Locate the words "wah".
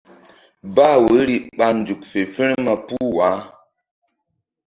3.17-3.39